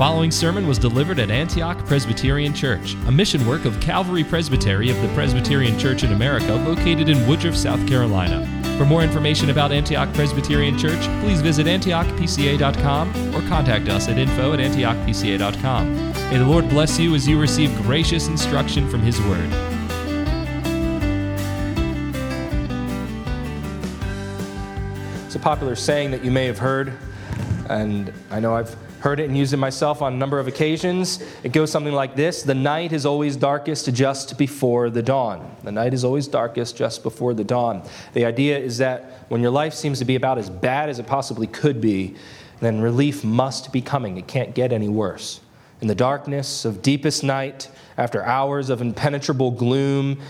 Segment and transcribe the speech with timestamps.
[0.00, 4.98] following sermon was delivered at Antioch Presbyterian Church, a mission work of Calvary Presbytery of
[5.02, 8.46] the Presbyterian Church in America located in Woodruff, South Carolina.
[8.78, 14.54] For more information about Antioch Presbyterian Church, please visit antiochpca.com or contact us at info
[14.54, 15.94] at antiochpca.com.
[16.30, 19.52] May the Lord bless you as you receive gracious instruction from His Word.
[25.26, 26.94] It's a popular saying that you may have heard,
[27.68, 31.22] and I know I've heard it and used it myself on a number of occasions.
[31.42, 35.56] It goes something like this The night is always darkest just before the dawn.
[35.62, 37.82] The night is always darkest just before the dawn.
[38.12, 41.06] The idea is that when your life seems to be about as bad as it
[41.06, 42.16] possibly could be,
[42.60, 44.16] then relief must be coming.
[44.16, 45.40] It can't get any worse.
[45.80, 50.20] In the darkness of deepest night, after hours of impenetrable gloom,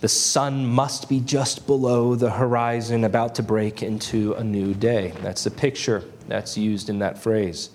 [0.00, 5.14] the sun must be just below the horizon, about to break into a new day.
[5.22, 7.70] That's the picture that's used in that phrase.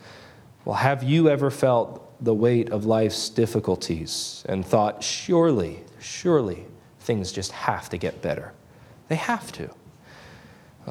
[0.66, 6.66] Well, have you ever felt the weight of life's difficulties and thought, surely, surely
[7.00, 8.54] things just have to get better?
[9.08, 9.70] They have to.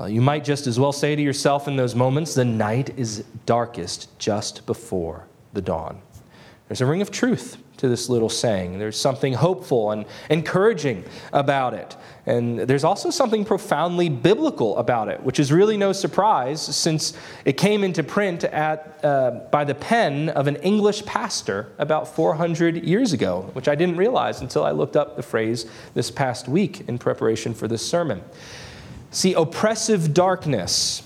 [0.08, 4.18] You might just as well say to yourself in those moments, the night is darkest
[4.18, 6.00] just before the dawn.
[6.70, 8.78] There's a ring of truth to this little saying.
[8.78, 11.96] There's something hopeful and encouraging about it.
[12.26, 17.12] And there's also something profoundly biblical about it, which is really no surprise since
[17.44, 22.84] it came into print at, uh, by the pen of an English pastor about 400
[22.84, 26.88] years ago, which I didn't realize until I looked up the phrase this past week
[26.88, 28.22] in preparation for this sermon.
[29.10, 31.02] See, oppressive darkness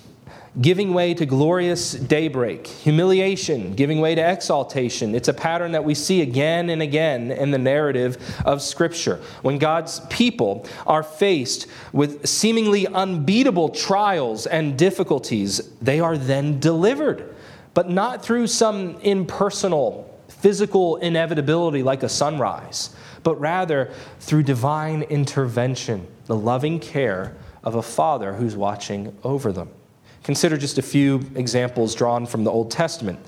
[0.61, 5.15] giving way to glorious daybreak, humiliation, giving way to exaltation.
[5.15, 9.21] It's a pattern that we see again and again in the narrative of Scripture.
[9.43, 17.35] When God's people are faced with seemingly unbeatable trials and difficulties, they are then delivered,
[17.75, 22.95] but not through some impersonal, physical inevitability like a sunrise,
[23.25, 29.71] but rather through divine intervention, the loving care of a father who's watching over them.
[30.25, 33.21] Consider just a few examples drawn from the Old Testament.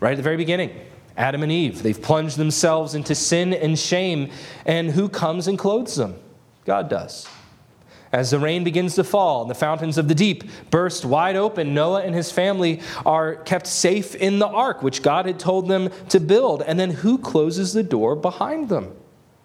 [0.00, 0.70] Right at the very beginning,
[1.16, 4.30] Adam and Eve, they've plunged themselves into sin and shame,
[4.64, 6.14] and who comes and clothes them?
[6.64, 7.28] God does.
[8.12, 11.74] As the rain begins to fall and the fountains of the deep burst wide open,
[11.74, 15.90] Noah and his family are kept safe in the ark, which God had told them
[16.10, 16.62] to build.
[16.62, 18.94] And then who closes the door behind them?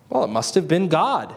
[0.09, 1.34] Well, it must have been God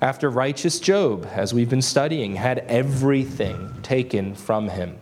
[0.00, 4.98] after righteous Job, as we've been studying, had everything taken from him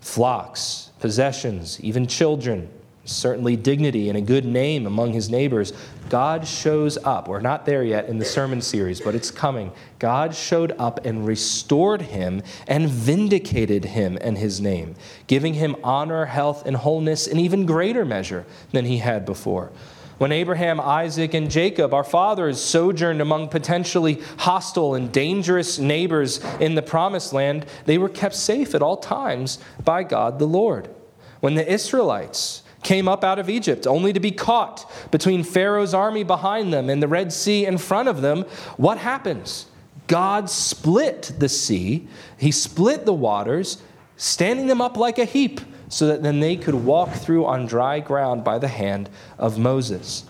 [0.00, 2.68] flocks, possessions, even children,
[3.04, 5.72] certainly dignity and a good name among his neighbors.
[6.08, 7.28] God shows up.
[7.28, 9.72] We're not there yet in the sermon series, but it's coming.
[9.98, 14.94] God showed up and restored him and vindicated him and his name,
[15.26, 19.70] giving him honor, health, and wholeness in even greater measure than he had before.
[20.18, 26.74] When Abraham, Isaac, and Jacob, our fathers, sojourned among potentially hostile and dangerous neighbors in
[26.74, 30.90] the promised land, they were kept safe at all times by God the Lord.
[31.38, 36.24] When the Israelites came up out of Egypt, only to be caught between Pharaoh's army
[36.24, 38.42] behind them and the Red Sea in front of them,
[38.76, 39.66] what happens?
[40.08, 42.08] God split the sea,
[42.38, 43.80] He split the waters,
[44.16, 48.00] standing them up like a heap so that then they could walk through on dry
[48.00, 50.24] ground by the hand of Moses.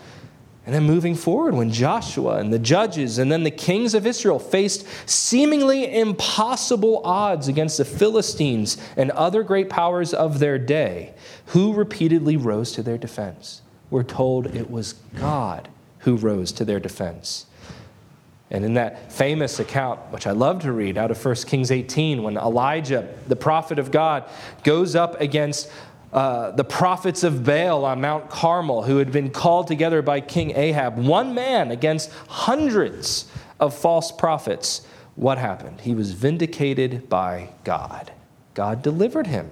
[0.69, 4.39] And then moving forward, when Joshua and the judges and then the kings of Israel
[4.39, 11.15] faced seemingly impossible odds against the Philistines and other great powers of their day,
[11.47, 13.63] who repeatedly rose to their defense?
[13.89, 15.71] We're told it was God
[16.01, 17.47] who rose to their defense.
[18.51, 22.23] And in that famous account, which I love to read out of 1 Kings 18,
[22.23, 24.25] when Elijah, the prophet of God,
[24.65, 25.71] goes up against
[26.13, 30.57] uh, the prophets of Baal on Mount Carmel, who had been called together by King
[30.57, 35.83] Ahab, one man against hundreds of false prophets, what happened?
[35.83, 38.13] He was vindicated by God.
[38.55, 39.51] God delivered him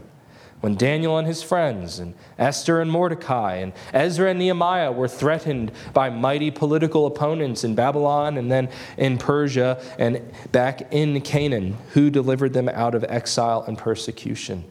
[0.61, 5.70] when Daniel and his friends, and Esther and Mordecai, and Ezra and Nehemiah were threatened
[5.93, 10.23] by mighty political opponents in Babylon and then in Persia and
[10.53, 14.64] back in Canaan, who delivered them out of exile and persecution?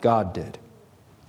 [0.00, 0.58] God did.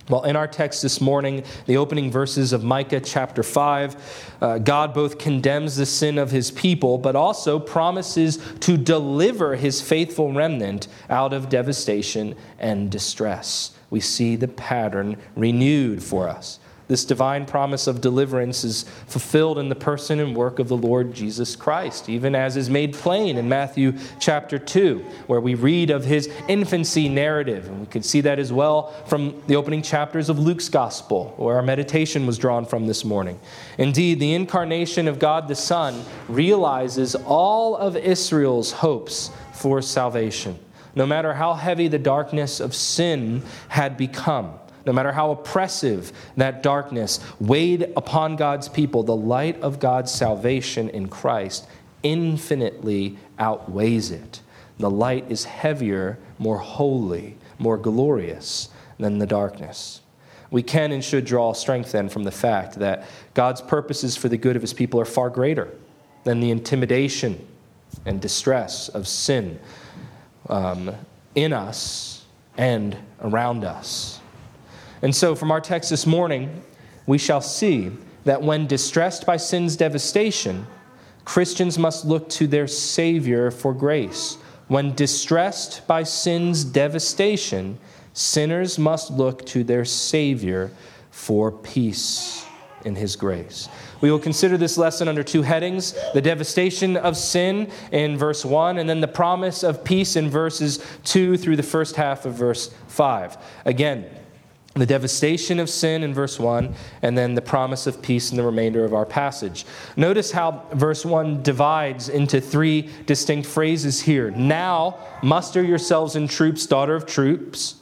[0.08, 4.92] Well, in our text this morning, the opening verses of Micah chapter 5, uh, God
[4.94, 10.88] both condemns the sin of his people, but also promises to deliver his faithful remnant
[11.08, 16.58] out of devastation and distress we see the pattern renewed for us
[16.92, 21.14] This divine promise of deliverance is fulfilled in the person and work of the Lord
[21.14, 26.04] Jesus Christ, even as is made plain in Matthew chapter 2, where we read of
[26.04, 27.66] his infancy narrative.
[27.66, 31.56] And we can see that as well from the opening chapters of Luke's gospel, where
[31.56, 33.40] our meditation was drawn from this morning.
[33.78, 40.58] Indeed, the incarnation of God the Son realizes all of Israel's hopes for salvation,
[40.94, 44.54] no matter how heavy the darkness of sin had become.
[44.84, 50.88] No matter how oppressive that darkness weighed upon God's people, the light of God's salvation
[50.88, 51.68] in Christ
[52.02, 54.40] infinitely outweighs it.
[54.78, 60.00] The light is heavier, more holy, more glorious than the darkness.
[60.50, 64.36] We can and should draw strength then from the fact that God's purposes for the
[64.36, 65.72] good of his people are far greater
[66.24, 67.46] than the intimidation
[68.04, 69.58] and distress of sin
[70.48, 70.94] um,
[71.34, 72.24] in us
[72.56, 74.20] and around us.
[75.02, 76.62] And so, from our text this morning,
[77.06, 77.90] we shall see
[78.24, 80.66] that when distressed by sin's devastation,
[81.24, 84.36] Christians must look to their Savior for grace.
[84.68, 87.78] When distressed by sin's devastation,
[88.12, 90.70] sinners must look to their Savior
[91.10, 92.44] for peace
[92.84, 93.68] in His grace.
[94.02, 98.76] We will consider this lesson under two headings the devastation of sin in verse 1,
[98.76, 102.74] and then the promise of peace in verses 2 through the first half of verse
[102.88, 103.38] 5.
[103.64, 104.04] Again,
[104.74, 108.42] the devastation of sin in verse 1, and then the promise of peace in the
[108.42, 109.66] remainder of our passage.
[109.96, 114.30] Notice how verse 1 divides into three distinct phrases here.
[114.30, 117.76] Now, muster yourselves in troops, daughter of troops.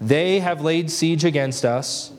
[0.00, 2.12] They have laid siege against us.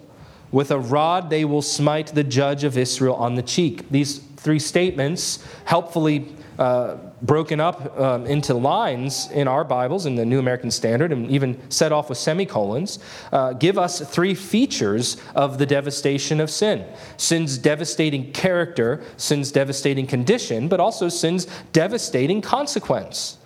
[0.51, 3.90] With a rod they will smite the judge of Israel on the cheek.
[3.90, 10.25] These three statements helpfully uh, broken up um, into lines in our Bibles, in the
[10.25, 13.00] New American Standard, and even set off with semicolons,
[13.31, 16.86] uh, give us three features of the devastation of sin
[17.18, 23.38] sin's devastating character, sin's devastating condition, but also sin's devastating consequence.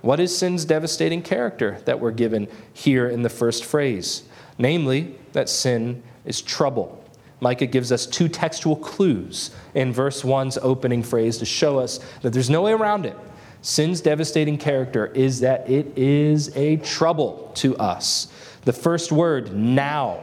[0.00, 4.24] What is sin's devastating character that we're given here in the first phrase?
[4.58, 7.02] Namely, that sin is trouble.
[7.40, 12.32] Micah gives us two textual clues in verse 1's opening phrase to show us that
[12.32, 13.16] there's no way around it.
[13.62, 18.28] Sin's devastating character is that it is a trouble to us.
[18.64, 20.20] The first word, now,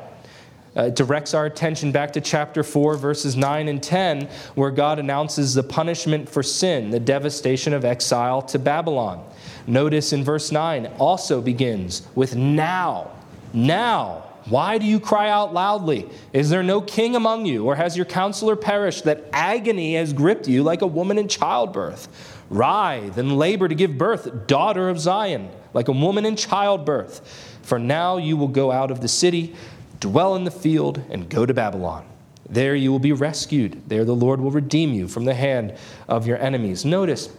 [0.75, 5.53] uh, directs our attention back to chapter 4, verses 9 and 10, where God announces
[5.53, 9.25] the punishment for sin, the devastation of exile to Babylon.
[9.67, 13.11] Notice in verse 9 also begins with now.
[13.53, 16.07] Now why do you cry out loudly?
[16.31, 20.47] Is there no king among you, or has your counselor perished that agony has gripped
[20.47, 22.07] you like a woman in childbirth?
[22.51, 27.57] Writhe and labor to give birth, daughter of Zion, like a woman in childbirth.
[27.63, 29.55] For now you will go out of the city,
[29.99, 32.05] dwell in the field, and go to Babylon.
[32.47, 33.81] There you will be rescued.
[33.87, 35.73] There the Lord will redeem you from the hand
[36.07, 36.85] of your enemies.
[36.85, 37.29] Notice,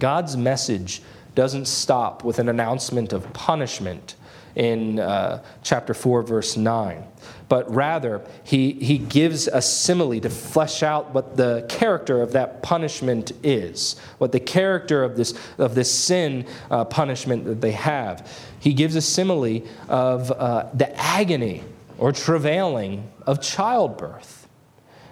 [0.00, 1.02] God's message
[1.36, 4.16] doesn't stop with an announcement of punishment
[4.56, 7.04] in uh, chapter 4, verse 9.
[7.48, 12.62] But rather, he, he gives a simile to flesh out what the character of that
[12.62, 18.28] punishment is, what the character of this, of this sin uh, punishment that they have.
[18.58, 21.62] He gives a simile of uh, the agony
[21.98, 24.48] or travailing of childbirth.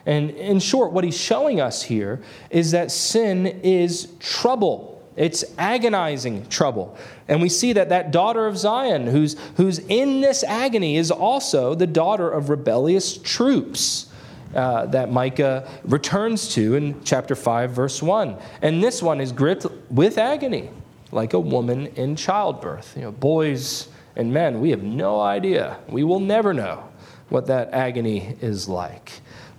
[0.06, 6.46] And in short, what he's showing us here is that sin is trouble it's agonizing
[6.48, 6.96] trouble.
[7.28, 11.74] And we see that that daughter of Zion, who's, who's in this agony, is also
[11.74, 14.10] the daughter of rebellious troops.
[14.54, 18.36] Uh, that Micah returns to in chapter 5, verse 1.
[18.62, 20.70] And this one is gripped with agony,
[21.10, 22.94] like a woman in childbirth.
[22.94, 25.78] You know, boys and men, we have no idea.
[25.88, 26.88] We will never know
[27.30, 29.10] what that agony is like.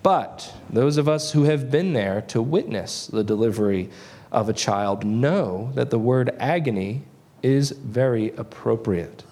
[0.02, 3.90] But those of us who have been there to witness the delivery
[4.36, 7.04] of a child know that the word agony
[7.42, 9.24] is very appropriate.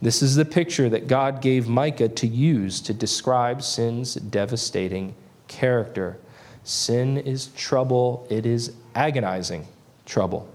[0.00, 5.14] This is the picture that God gave Micah to use to describe sin's devastating
[5.48, 6.16] character.
[6.62, 9.66] Sin is trouble, it is agonizing
[10.06, 10.48] trouble.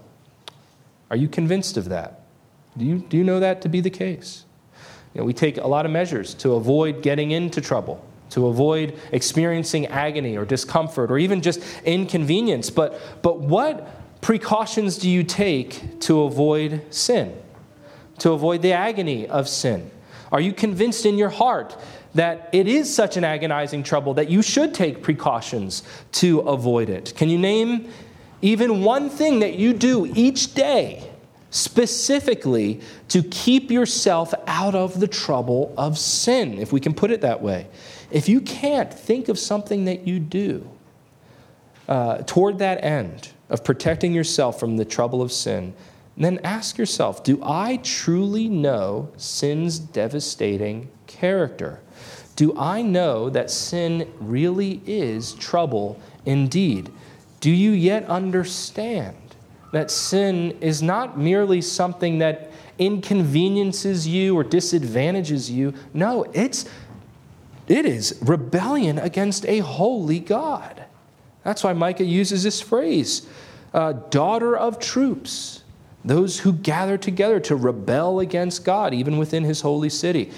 [1.10, 2.22] Are you convinced of that?
[2.78, 4.44] Do you, do you know that to be the case?
[5.12, 8.98] You know, we take a lot of measures to avoid getting into trouble, to avoid
[9.12, 12.70] experiencing agony or discomfort or even just inconvenience.
[12.70, 17.36] But, but what precautions do you take to avoid sin,
[18.18, 19.90] to avoid the agony of sin?
[20.30, 21.76] Are you convinced in your heart
[22.14, 25.82] that it is such an agonizing trouble that you should take precautions
[26.12, 27.14] to avoid it?
[27.16, 27.90] Can you name
[28.42, 31.10] even one thing that you do each day
[31.50, 37.22] specifically to keep yourself out of the trouble of sin, if we can put it
[37.22, 37.66] that way?
[38.10, 40.68] If you can't think of something that you do
[41.88, 45.74] uh, toward that end of protecting yourself from the trouble of sin,
[46.16, 51.80] then ask yourself do I truly know sin's devastating character?
[52.36, 56.90] Do I know that sin really is trouble indeed?
[57.40, 59.16] Do you yet understand
[59.72, 65.74] that sin is not merely something that inconveniences you or disadvantages you?
[65.92, 66.66] No, it's
[67.68, 70.84] it is rebellion against a holy God.
[71.44, 73.26] That's why Micah uses this phrase,
[73.72, 75.62] uh, daughter of troops
[76.04, 80.30] those who gather together to rebel against God, even within his holy city.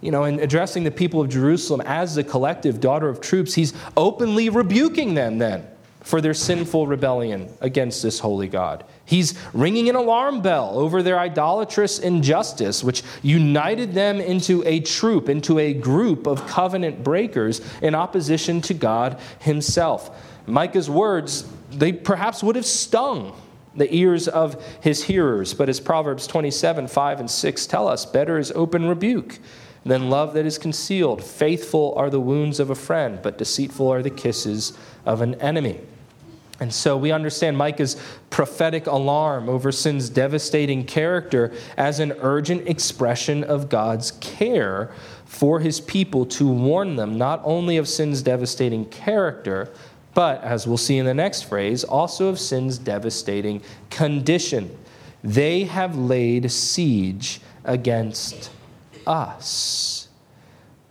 [0.00, 3.72] You know, in addressing the people of Jerusalem as the collective daughter of troops, he's
[3.96, 5.66] openly rebuking them then
[6.02, 8.84] for their sinful rebellion against this holy God.
[9.08, 15.30] He's ringing an alarm bell over their idolatrous injustice, which united them into a troop,
[15.30, 20.14] into a group of covenant breakers in opposition to God himself.
[20.46, 23.34] Micah's words, they perhaps would have stung
[23.74, 25.54] the ears of his hearers.
[25.54, 29.38] But as Proverbs 27 5 and 6 tell us, better is open rebuke
[29.86, 31.24] than love that is concealed.
[31.24, 35.80] Faithful are the wounds of a friend, but deceitful are the kisses of an enemy.
[36.60, 37.96] And so we understand Micah's
[38.30, 44.90] prophetic alarm over sin's devastating character as an urgent expression of God's care
[45.24, 49.72] for his people to warn them not only of sin's devastating character,
[50.14, 54.76] but, as we'll see in the next phrase, also of sin's devastating condition.
[55.22, 58.50] They have laid siege against
[59.06, 60.08] us.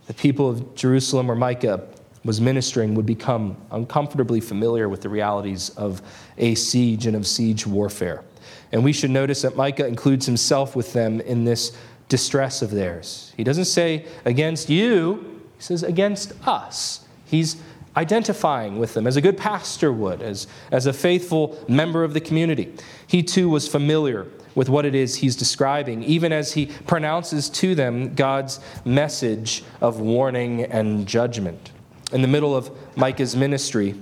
[0.05, 1.87] The people of Jerusalem, or Micah
[2.27, 6.01] was ministering, would become uncomfortably familiar with the realities of
[6.37, 8.23] a siege and of siege warfare.
[8.71, 11.75] And we should notice that Micah includes himself with them in this
[12.09, 13.33] distress of theirs.
[13.35, 17.05] He doesn't say against you, he says against us.
[17.25, 17.57] He's
[17.95, 22.21] identifying with them as a good pastor would, as, as a faithful member of the
[22.21, 22.73] community.
[23.07, 27.73] He too was familiar with what it is he's describing, even as he pronounces to
[27.73, 31.71] them God's message of warning and judgment.
[32.11, 33.95] In the middle of Micah's ministry,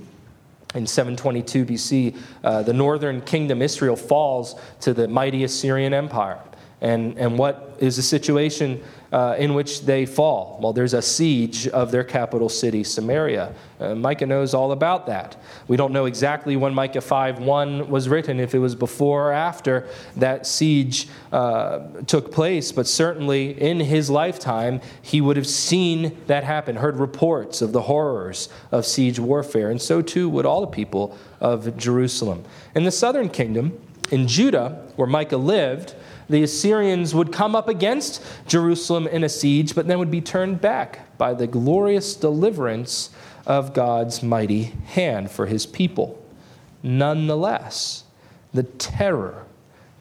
[0.76, 6.40] in 722 BC, uh, the northern kingdom, Israel, falls to the mighty Assyrian Empire.
[6.86, 8.80] And, and what is the situation
[9.12, 10.60] uh, in which they fall?
[10.62, 13.56] Well, there's a siege of their capital city, Samaria.
[13.80, 15.36] Uh, Micah knows all about that.
[15.68, 19.88] We don't know exactly when Micah 5:1 was written, if it was before or after
[20.18, 26.44] that siege uh, took place, but certainly in his lifetime, he would have seen that
[26.44, 30.68] happen, heard reports of the horrors of siege warfare, and so too would all the
[30.68, 32.44] people of Jerusalem.
[32.76, 33.76] In the southern kingdom,
[34.12, 35.96] in Judah, where Micah lived,
[36.30, 40.62] the Assyrians would come up against Jerusalem in a siege, but then would be turned
[40.62, 43.12] back by the glorious deliverance
[43.46, 46.24] of God's mighty hand for his people.
[46.82, 48.04] Nonetheless,
[48.54, 49.46] the terror,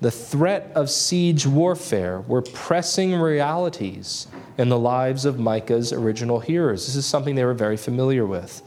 [0.00, 4.26] the threat of siege warfare were pressing realities
[4.58, 6.86] in the lives of Micah's original hearers.
[6.86, 8.62] This is something they were very familiar with.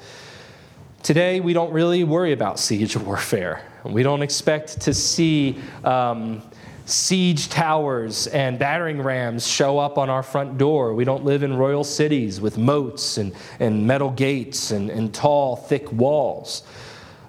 [1.03, 3.63] Today, we don't really worry about siege warfare.
[3.85, 6.41] We don't expect to see um,
[6.87, 10.93] siege towers and battering rams show up on our front door.
[10.93, 15.57] We don't live in royal cities with moats and, and metal gates and, and tall,
[15.57, 16.63] thick walls.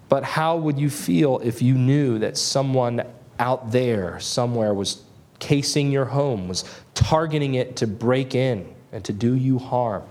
[0.09, 3.03] But how would you feel if you knew that someone
[3.41, 5.03] out there, somewhere, was
[5.41, 10.05] casing your home, was targeting it to break in and to do you harm?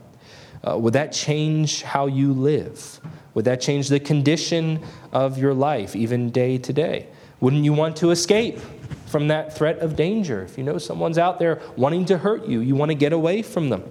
[0.61, 2.99] Uh, would that change how you live?
[3.33, 7.07] Would that change the condition of your life, even day to day?
[7.39, 8.59] Wouldn't you want to escape
[9.07, 10.43] from that threat of danger?
[10.43, 13.41] If you know someone's out there wanting to hurt you, you want to get away
[13.41, 13.83] from them.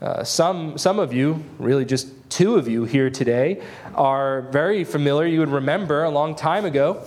[0.00, 3.62] Uh, some, some of you, really just two of you here today,
[3.94, 5.26] are very familiar.
[5.26, 7.02] You would remember a long time ago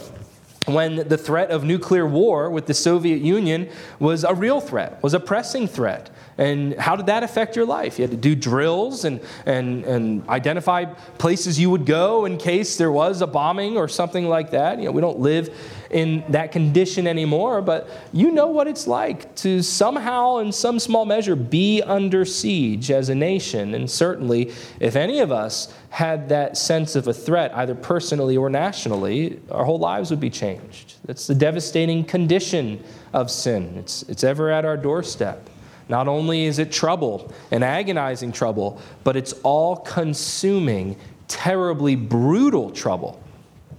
[0.65, 5.13] when the threat of nuclear war with the Soviet Union was a real threat, was
[5.13, 6.09] a pressing threat.
[6.37, 7.97] And how did that affect your life?
[7.97, 10.85] You had to do drills and, and, and identify
[11.17, 14.79] places you would go in case there was a bombing or something like that.
[14.79, 15.55] You know, we don't live
[15.89, 21.05] in that condition anymore, but you know what it's like to somehow, in some small
[21.05, 23.73] measure, be under siege as a nation.
[23.73, 28.49] And certainly, if any of us had that sense of a threat, either personally or
[28.49, 30.95] nationally, our whole lives would be changed.
[31.05, 35.49] That's the devastating condition of sin, it's, it's ever at our doorstep.
[35.89, 40.97] Not only is it trouble, an agonizing trouble, but it's all consuming,
[41.29, 43.21] terribly brutal trouble,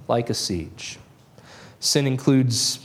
[0.08, 0.98] like a siege.
[1.80, 2.80] Sin includes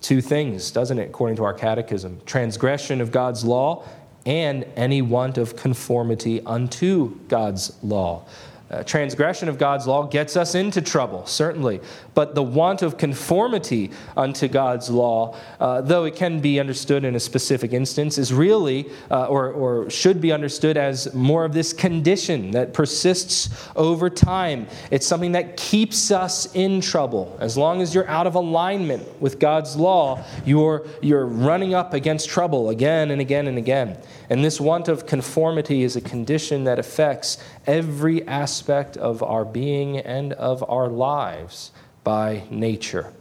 [0.00, 3.84] two things, doesn't it, according to our catechism transgression of God's law
[4.26, 8.24] and any want of conformity unto God's law.
[8.72, 11.78] Uh, transgression of God's law gets us into trouble, certainly.
[12.14, 17.14] But the want of conformity unto God's law, uh, though it can be understood in
[17.14, 21.74] a specific instance, is really, uh, or, or should be understood as more of this
[21.74, 24.66] condition that persists over time.
[24.90, 27.36] It's something that keeps us in trouble.
[27.40, 32.30] As long as you're out of alignment with God's law, you're, you're running up against
[32.30, 33.98] trouble again and again and again.
[34.30, 39.98] And this want of conformity is a condition that affects every aspect of our being
[39.98, 41.72] and of our lives
[42.04, 43.12] by nature.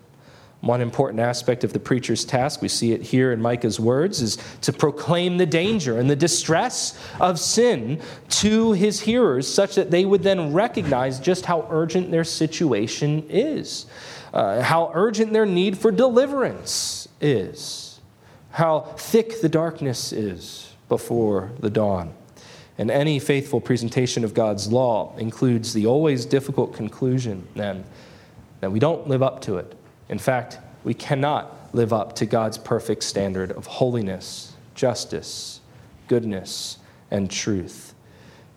[0.61, 4.37] One important aspect of the preacher's task, we see it here in Micah's words, is
[4.61, 10.05] to proclaim the danger and the distress of sin to his hearers, such that they
[10.05, 13.87] would then recognize just how urgent their situation is,
[14.33, 17.99] uh, how urgent their need for deliverance is,
[18.51, 22.13] how thick the darkness is before the dawn.
[22.81, 27.83] And any faithful presentation of God's law includes the always difficult conclusion, then,
[28.59, 29.75] that we don't live up to it.
[30.09, 35.61] In fact, we cannot live up to God's perfect standard of holiness, justice,
[36.07, 36.79] goodness,
[37.11, 37.93] and truth.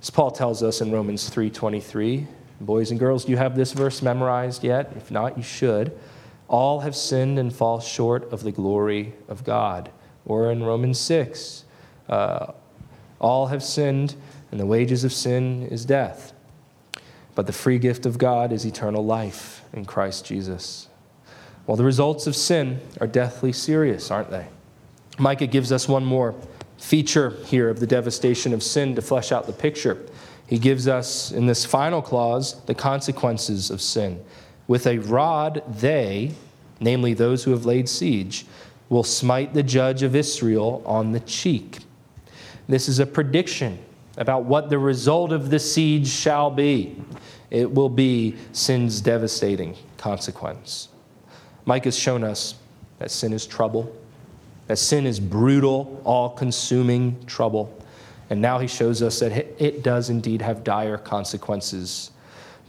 [0.01, 2.27] As Paul tells us in Romans 3:23,
[2.63, 4.91] boys and girls, do you have this verse memorized yet?
[4.97, 5.93] If not, you should.
[6.49, 9.91] All have sinned and fall short of the glory of God.
[10.25, 11.67] Or in Romans 6,
[12.09, 12.53] uh,
[13.25, 14.15] all have sinned,
[14.51, 16.35] and the wages of sin is death.
[17.35, 20.89] But the free gift of God is eternal life in Christ Jesus.
[21.67, 24.47] Well, the results of sin are deathly serious, aren't they?
[25.19, 26.35] Micah gives us one more
[26.77, 30.05] feature here of the devastation of sin to flesh out the picture.
[30.47, 34.23] He gives us, in this final clause, the consequences of sin.
[34.69, 36.33] With a rod, they,
[36.79, 38.45] namely those who have laid siege,
[38.91, 41.79] will smite the judge of Israel on the cheek.
[42.69, 43.79] This is a prediction
[44.17, 46.97] about what the result of the siege shall be.
[47.51, 50.89] It will be sin's devastating consequence.
[51.67, 52.55] Micah has shown us
[52.99, 53.95] that sin is trouble,
[54.67, 57.77] that sin is brutal, all consuming trouble.
[58.31, 62.11] And now he shows us that it does indeed have dire consequences.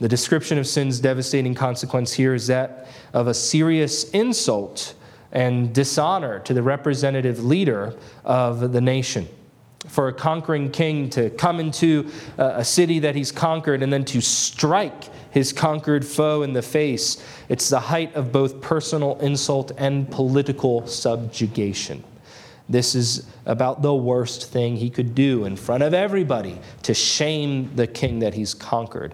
[0.01, 4.93] The description of sin's devastating consequence here is that of a serious insult
[5.31, 7.93] and dishonor to the representative leader
[8.25, 9.29] of the nation
[9.87, 14.21] for a conquering king to come into a city that he's conquered and then to
[14.21, 17.23] strike his conquered foe in the face.
[17.49, 22.03] It's the height of both personal insult and political subjugation.
[22.67, 27.75] This is about the worst thing he could do in front of everybody to shame
[27.75, 29.13] the king that he's conquered.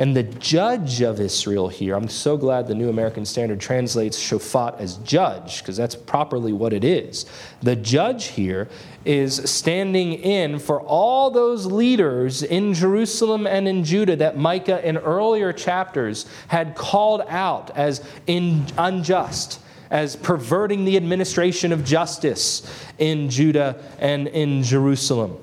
[0.00, 4.78] And the judge of Israel here, I'm so glad the New American Standard translates shofat
[4.78, 7.26] as judge, because that's properly what it is.
[7.62, 8.68] The judge here
[9.04, 14.96] is standing in for all those leaders in Jerusalem and in Judah that Micah in
[14.98, 22.62] earlier chapters had called out as in, unjust as perverting the administration of justice
[22.98, 25.38] in Judah and in Jerusalem.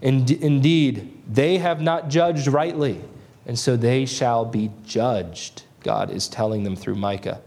[0.00, 3.02] Indeed, they have not judged rightly
[3.46, 7.40] and so they shall be judged, God is telling them through Micah.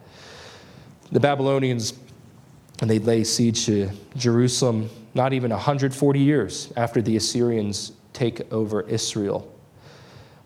[1.11, 1.93] The Babylonians,
[2.81, 8.81] and they lay siege to Jerusalem not even 140 years after the Assyrians take over
[8.81, 9.51] Israel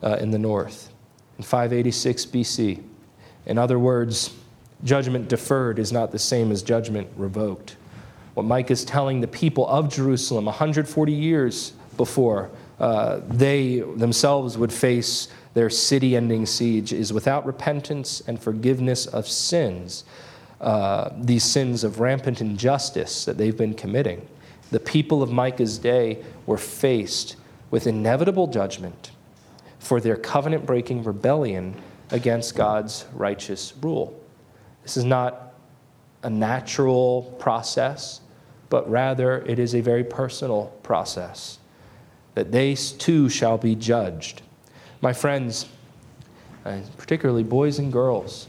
[0.01, 0.91] uh, in the north,
[1.37, 2.81] in 586 BC.
[3.45, 4.33] In other words,
[4.83, 7.75] judgment deferred is not the same as judgment revoked.
[8.33, 14.73] What Micah is telling the people of Jerusalem 140 years before uh, they themselves would
[14.73, 20.03] face their city ending siege is without repentance and forgiveness of sins,
[20.61, 24.27] uh, these sins of rampant injustice that they've been committing.
[24.71, 27.35] The people of Micah's day were faced
[27.69, 29.11] with inevitable judgment
[29.77, 31.75] for their covenant breaking rebellion
[32.09, 34.19] against God's righteous rule.
[34.83, 35.53] This is not
[36.23, 38.21] a natural process,
[38.69, 41.59] but rather it is a very personal process
[42.35, 44.41] that they too shall be judged.
[45.03, 45.65] My friends,
[46.63, 48.47] uh, particularly boys and girls,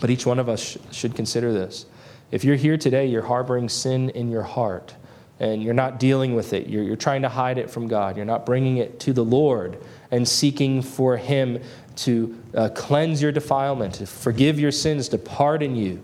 [0.00, 1.86] but each one of us sh- should consider this.
[2.32, 4.96] If you're here today, you're harboring sin in your heart
[5.38, 8.26] and you're not dealing with it, you're, you're trying to hide it from God, you're
[8.26, 9.78] not bringing it to the Lord
[10.10, 11.62] and seeking for Him
[11.98, 16.02] to uh, cleanse your defilement, to forgive your sins, to pardon you,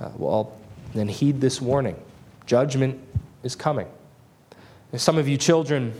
[0.00, 0.58] uh, well,
[0.92, 1.94] then heed this warning.
[2.46, 3.00] Judgment
[3.44, 3.86] is coming.
[4.90, 5.94] And some of you children,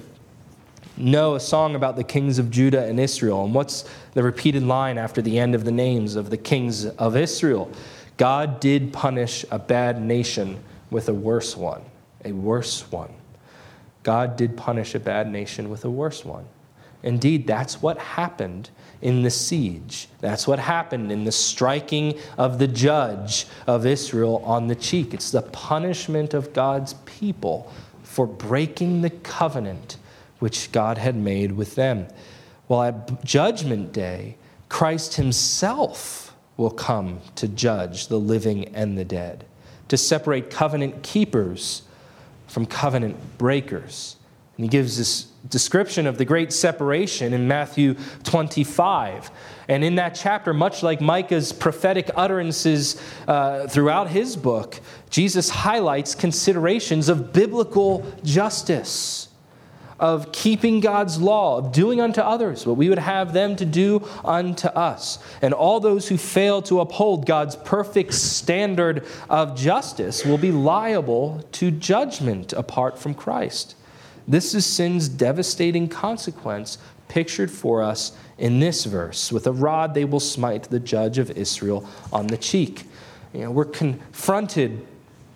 [0.96, 3.44] know a song about the kings of Judah and Israel.
[3.44, 7.16] And what's the repeated line after the end of the names of the kings of
[7.16, 7.70] Israel?
[8.16, 11.83] God did punish a bad nation with a worse one,
[12.24, 13.12] a worse one.
[14.02, 16.44] God did punish a bad nation with a worse one.
[17.02, 18.70] Indeed, that's what happened
[19.02, 20.09] in the siege.
[20.20, 25.12] That's what happened in the striking of the judge of Israel on the cheek.
[25.12, 27.70] It's the punishment of God's people
[28.02, 29.96] for breaking the covenant
[30.44, 32.07] which God had made with them.
[32.68, 34.37] Well, at Judgment Day,
[34.68, 39.46] Christ Himself will come to judge the living and the dead,
[39.88, 41.80] to separate covenant keepers
[42.46, 44.16] from covenant breakers.
[44.59, 49.30] And he gives this description of the great separation in Matthew 25.
[49.68, 54.78] And in that chapter, much like Micah's prophetic utterances uh, throughout his book,
[55.09, 59.28] Jesus highlights considerations of biblical justice,
[59.98, 64.07] of keeping God's law, of doing unto others what we would have them to do
[64.24, 65.18] unto us.
[65.40, 71.46] And all those who fail to uphold God's perfect standard of justice will be liable
[71.52, 73.76] to judgment apart from Christ.
[74.26, 76.78] This is sin's devastating consequence
[77.09, 79.30] pictured for us in this verse.
[79.30, 82.85] With a rod they will smite the judge of Israel on the cheek.
[83.33, 84.87] You know, we're confronted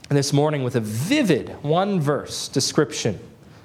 [0.09, 3.21] this morning with a vivid one verse description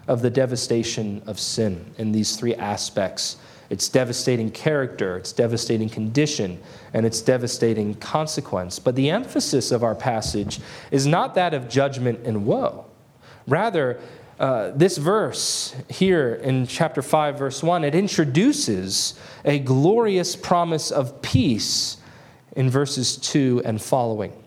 [0.07, 3.37] of the devastation of sin in these three aspects
[3.69, 6.61] its devastating character, its devastating condition,
[6.93, 8.77] and its devastating consequence.
[8.77, 10.59] But the emphasis of our passage
[10.91, 12.85] is not that of judgment and woe.
[13.47, 13.99] Rather,
[14.39, 21.21] uh, this verse here in chapter 5, verse 1, it introduces a glorious promise of
[21.21, 21.97] peace
[22.55, 24.42] in verses 2 and following.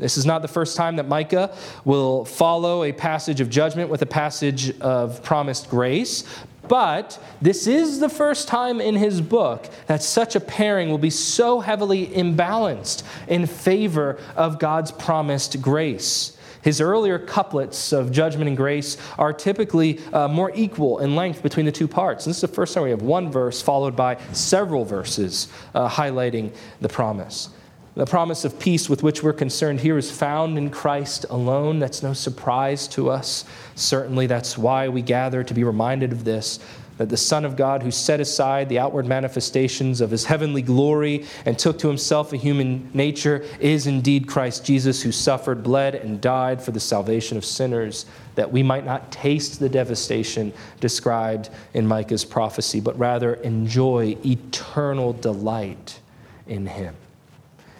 [0.00, 4.00] This is not the first time that Micah will follow a passage of judgment with
[4.00, 6.24] a passage of promised grace,
[6.68, 11.10] but this is the first time in his book that such a pairing will be
[11.10, 16.36] so heavily imbalanced in favor of God's promised grace.
[16.62, 21.66] His earlier couplets of judgment and grace are typically uh, more equal in length between
[21.66, 22.24] the two parts.
[22.24, 25.88] And this is the first time we have one verse followed by several verses uh,
[25.88, 27.48] highlighting the promise.
[27.96, 31.80] The promise of peace with which we're concerned here is found in Christ alone.
[31.80, 33.44] That's no surprise to us.
[33.74, 36.60] Certainly, that's why we gather to be reminded of this
[37.00, 41.24] that the Son of God, who set aside the outward manifestations of his heavenly glory
[41.46, 46.20] and took to himself a human nature, is indeed Christ Jesus, who suffered, bled, and
[46.20, 51.86] died for the salvation of sinners, that we might not taste the devastation described in
[51.86, 56.00] Micah's prophecy, but rather enjoy eternal delight
[56.46, 56.94] in him.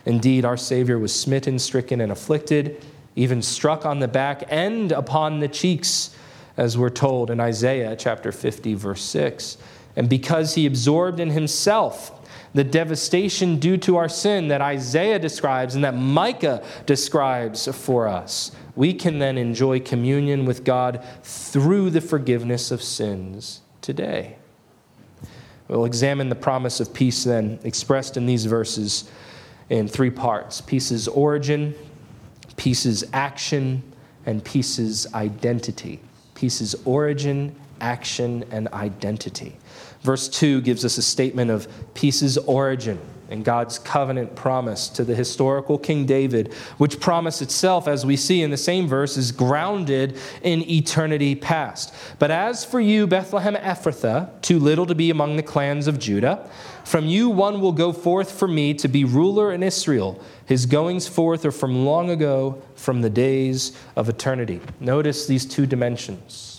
[0.07, 2.85] Indeed, our Savior was smitten, stricken, and afflicted,
[3.17, 6.15] even struck on the back and upon the cheeks
[6.57, 9.57] as we're told in Isaiah chapter 50, verse 6.
[9.97, 12.13] And because he absorbed in himself
[12.55, 18.53] the devastation due to our sin that Isaiah describes and that Micah describes for us,
[18.75, 24.37] we can then enjoy communion with God through the forgiveness of sins today.
[25.69, 29.09] We'll examine the promise of peace then expressed in these verses
[29.71, 31.75] in three parts peace's origin,
[32.57, 33.83] peace's action,
[34.27, 36.01] and peace's identity
[36.41, 39.55] peace's origin, action, and identity.
[40.01, 42.99] Verse 2 gives us a statement of peace's origin
[43.31, 48.43] and God's covenant promise to the historical King David, which promise itself, as we see
[48.43, 51.95] in the same verse, is grounded in eternity past.
[52.19, 56.49] But as for you, Bethlehem Ephrathah, too little to be among the clans of Judah,
[56.85, 60.21] from you one will go forth for me to be ruler in Israel.
[60.47, 64.61] His goings forth are from long ago, from the days of eternity.
[64.81, 66.50] Notice these two dimensions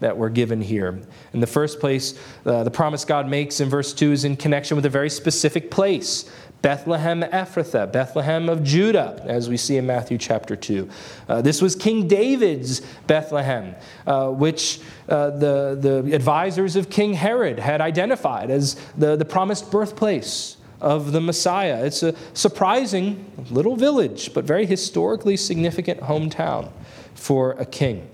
[0.00, 1.00] that were given here.
[1.32, 4.76] In the first place, uh, the promise God makes in verse 2 is in connection
[4.76, 6.30] with a very specific place.
[6.60, 10.88] Bethlehem Ephrathah, Bethlehem of Judah, as we see in Matthew chapter 2.
[11.28, 17.60] Uh, this was King David's Bethlehem, uh, which uh, the, the advisors of King Herod
[17.60, 21.84] had identified as the, the promised birthplace of the Messiah.
[21.84, 26.70] It's a surprising little village, but very historically significant hometown
[27.14, 28.08] for a king.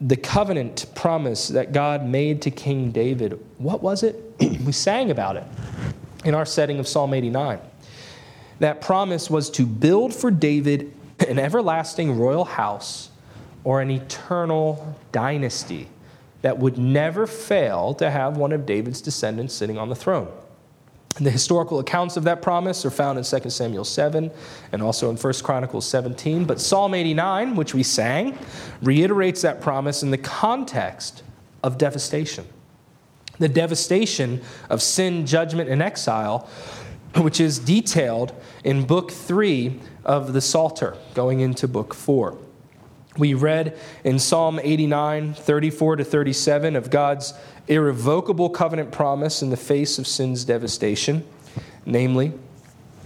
[0.00, 4.22] The covenant promise that God made to King David, what was it?
[4.40, 5.44] we sang about it
[6.24, 7.58] in our setting of Psalm 89.
[8.60, 10.92] That promise was to build for David
[11.28, 13.10] an everlasting royal house
[13.64, 15.88] or an eternal dynasty
[16.42, 20.28] that would never fail to have one of David's descendants sitting on the throne.
[21.20, 24.30] The historical accounts of that promise are found in 2 Samuel 7
[24.70, 26.44] and also in 1 Chronicles 17.
[26.44, 28.38] But Psalm 89, which we sang,
[28.82, 31.24] reiterates that promise in the context
[31.64, 32.46] of devastation.
[33.40, 36.48] The devastation of sin, judgment, and exile,
[37.16, 42.38] which is detailed in Book 3 of the Psalter, going into Book 4.
[43.18, 47.34] We read in Psalm 89, 34 to 37 of God's
[47.66, 51.26] irrevocable covenant promise in the face of sin's devastation,
[51.84, 52.32] namely,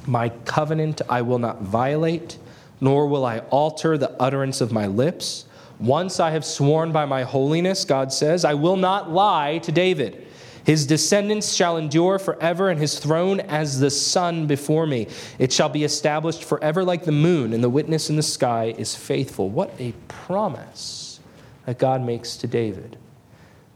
[0.06, 2.36] My covenant I will not violate,
[2.78, 5.46] nor will I alter the utterance of my lips.
[5.78, 10.26] Once I have sworn by my holiness, God says, I will not lie to David.
[10.64, 15.08] His descendants shall endure forever, and his throne as the sun before me.
[15.38, 18.94] It shall be established forever like the moon, and the witness in the sky is
[18.94, 19.48] faithful.
[19.48, 21.20] What a promise
[21.66, 22.96] that God makes to David.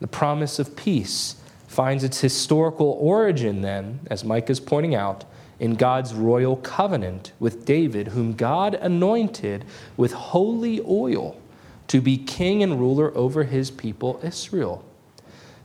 [0.01, 5.25] The promise of peace finds its historical origin, then, as Micah is pointing out,
[5.59, 9.65] in God's royal covenant with David, whom God anointed
[9.97, 11.41] with holy oil
[11.89, 14.85] to be king and ruler over his people Israel.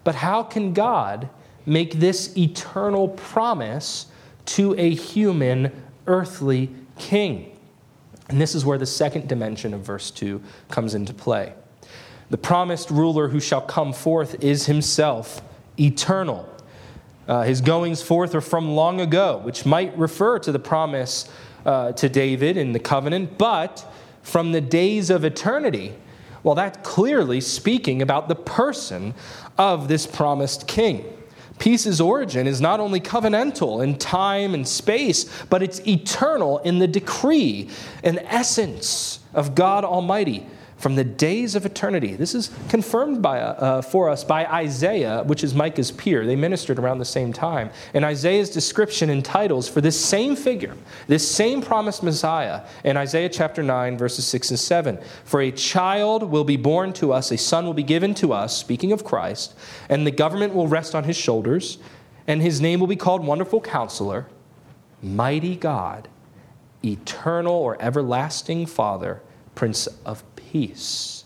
[0.04, 1.30] But how can God
[1.66, 4.08] make this eternal promise
[4.46, 5.72] to a human
[6.08, 7.58] earthly king?
[8.30, 11.54] And this is where the second dimension of verse 2 comes into play.
[12.30, 15.42] The promised ruler who shall come forth is himself
[15.78, 16.48] eternal.
[17.28, 21.30] Uh, his goings forth are from long ago, which might refer to the promise
[21.66, 23.86] uh, to David in the covenant, but
[24.22, 25.94] from the days of eternity.
[26.44, 29.14] Well, that's clearly speaking about the person
[29.58, 31.06] of this promised king.
[31.60, 36.88] Peace's origin is not only covenantal in time and space, but it's eternal in the
[36.88, 37.70] decree
[38.04, 40.48] and essence of God Almighty
[40.82, 42.16] from the days of eternity.
[42.16, 46.26] This is confirmed by, uh, for us by Isaiah, which is Micah's peer.
[46.26, 47.70] They ministered around the same time.
[47.94, 50.76] And Isaiah's description and titles for this same figure,
[51.08, 55.00] this same promised Messiah, in Isaiah chapter 9, verses 6 and 7.
[55.24, 58.58] For a child will be born to us, a son will be given to us,
[58.58, 59.54] speaking of Christ,
[59.88, 61.78] and the government will rest on his shoulders,
[62.28, 64.28] and his name will be called Wonderful Counselor,
[65.04, 66.08] Mighty God,
[66.84, 69.22] Eternal or Everlasting Father,
[69.54, 71.24] Prince of peace.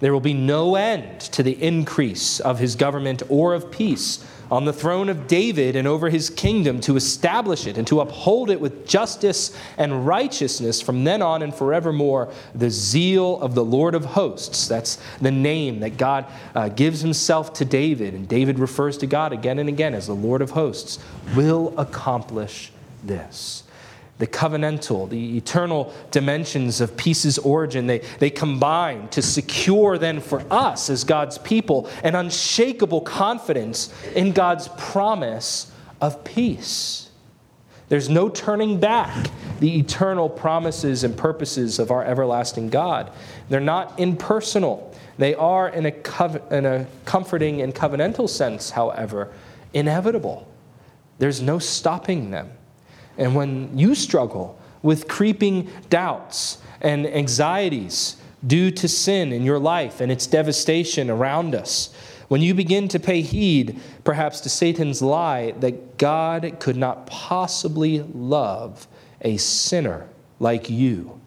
[0.00, 4.64] There will be no end to the increase of his government or of peace on
[4.64, 8.60] the throne of David and over his kingdom to establish it and to uphold it
[8.60, 12.32] with justice and righteousness from then on and forevermore.
[12.54, 17.52] The zeal of the Lord of hosts, that's the name that God uh, gives himself
[17.54, 21.00] to David, and David refers to God again and again as the Lord of hosts,
[21.34, 22.70] will accomplish
[23.02, 23.64] this
[24.18, 30.42] the covenantal, the eternal dimensions of peace's origin, they, they combine to secure then for
[30.50, 37.10] us as God's people an unshakable confidence in God's promise of peace.
[37.88, 43.12] There's no turning back the eternal promises and purposes of our everlasting God.
[43.48, 44.92] They're not impersonal.
[45.18, 49.32] They are, in a, cov- in a comforting and covenantal sense, however,
[49.72, 50.48] inevitable.
[51.18, 52.50] There's no stopping them.
[53.18, 60.00] And when you struggle with creeping doubts and anxieties due to sin in your life
[60.00, 61.92] and its devastation around us,
[62.28, 68.00] when you begin to pay heed, perhaps, to Satan's lie that God could not possibly
[68.00, 68.88] love
[69.20, 70.08] a sinner
[70.40, 71.20] like you,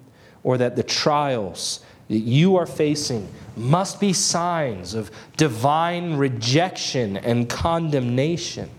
[0.44, 7.50] or that the trials that you are facing must be signs of divine rejection and
[7.50, 8.70] condemnation,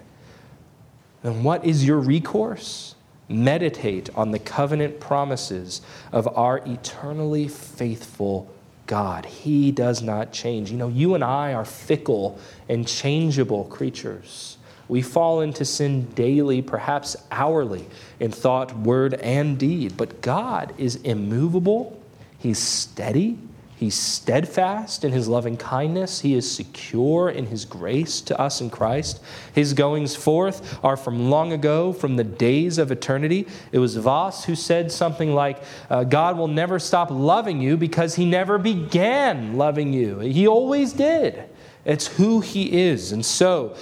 [1.23, 2.95] then what is your recourse?
[3.31, 5.81] Meditate on the covenant promises
[6.13, 8.51] of our eternally faithful
[8.87, 9.25] God.
[9.25, 10.71] He does not change.
[10.71, 12.39] You know, you and I are fickle
[12.69, 14.59] and changeable creatures.
[14.89, 17.87] We fall into sin daily, perhaps hourly,
[18.19, 19.97] in thought, word, and deed.
[19.97, 22.03] But God is immovable,
[22.39, 23.39] He's steady,
[23.81, 26.21] He's steadfast in his loving kindness.
[26.21, 29.23] He is secure in his grace to us in Christ.
[29.55, 33.49] His goings forth are from long ago, from the days of eternity.
[33.73, 38.17] It was Vos who said something like, uh, God will never stop loving you because
[38.17, 40.19] he never began loving you.
[40.19, 41.45] He always did.
[41.87, 43.13] It's who he is.
[43.13, 43.75] And so,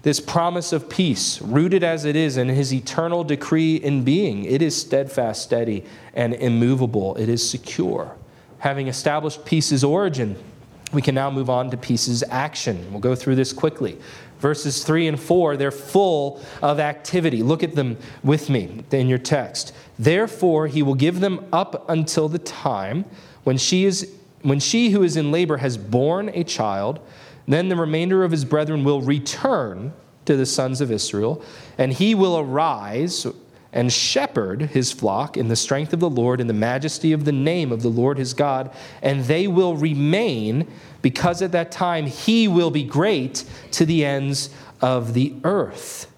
[0.00, 4.62] this promise of peace, rooted as it is in his eternal decree in being, it
[4.62, 5.84] is steadfast, steady,
[6.14, 7.14] and immovable.
[7.16, 8.16] It is secure
[8.62, 10.36] having established peace's origin,
[10.92, 12.92] we can now move on to peace's action.
[12.92, 13.98] We'll go through this quickly.
[14.38, 17.42] Verses 3 and 4, they're full of activity.
[17.42, 19.72] Look at them with me in your text.
[19.98, 23.04] Therefore, he will give them up until the time
[23.42, 27.00] when she, is, when she who is in labor has borne a child.
[27.48, 29.92] Then the remainder of his brethren will return
[30.26, 31.44] to the sons of Israel,
[31.78, 33.26] and he will arise
[33.72, 37.32] and shepherd his flock in the strength of the Lord, in the majesty of the
[37.32, 40.66] name of the Lord his God, and they will remain,
[41.00, 46.12] because at that time he will be great to the ends of the earth.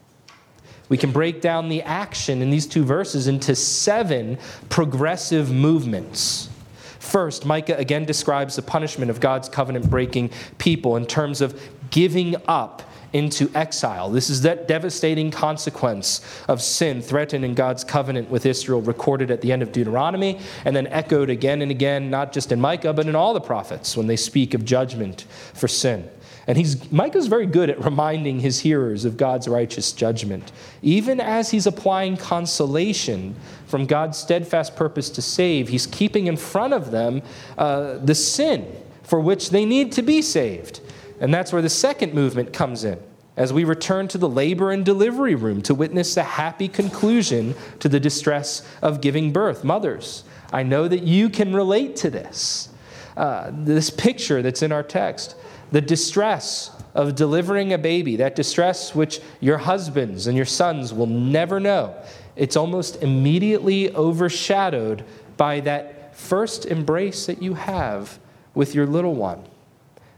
[0.88, 4.38] We can break down the action in these two verses into seven
[4.68, 6.50] progressive movements.
[6.98, 12.36] First, Micah again describes the punishment of God's covenant breaking people in terms of giving
[12.48, 12.82] up
[13.14, 14.10] into exile.
[14.10, 19.40] This is that devastating consequence of sin threatened in God's covenant with Israel, recorded at
[19.40, 23.06] the end of Deuteronomy, and then echoed again and again, not just in Micah, but
[23.06, 25.24] in all the prophets when they speak of judgment
[25.54, 26.10] for sin.
[26.46, 31.50] And he's, Micah's very good at reminding his hearers of God's righteous judgment, even as
[31.50, 33.34] he's applying consolation
[33.66, 35.68] from God's steadfast purpose to save.
[35.68, 37.22] He's keeping in front of them
[37.56, 38.66] uh, the sin
[39.04, 40.80] for which they need to be saved.
[41.24, 43.00] And that's where the second movement comes in
[43.38, 47.88] as we return to the labor and delivery room to witness the happy conclusion to
[47.88, 49.64] the distress of giving birth.
[49.64, 52.68] Mothers, I know that you can relate to this.
[53.16, 55.34] Uh, this picture that's in our text,
[55.72, 61.06] the distress of delivering a baby, that distress which your husbands and your sons will
[61.06, 61.96] never know,
[62.36, 65.02] it's almost immediately overshadowed
[65.38, 68.18] by that first embrace that you have
[68.52, 69.42] with your little one.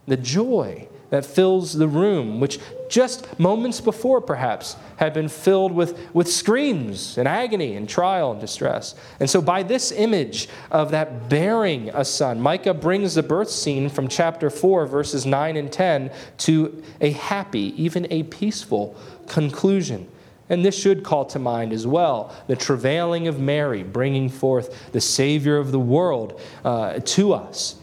[0.09, 5.99] The joy that fills the room, which just moments before perhaps had been filled with,
[6.15, 8.95] with screams and agony and trial and distress.
[9.21, 13.89] And so, by this image of that bearing a son, Micah brings the birth scene
[13.89, 20.09] from chapter 4, verses 9 and 10, to a happy, even a peaceful conclusion.
[20.49, 25.01] And this should call to mind as well the travailing of Mary, bringing forth the
[25.01, 27.77] Savior of the world uh, to us.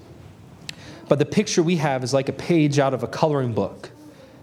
[1.07, 3.91] But the picture we have is like a page out of a coloring book.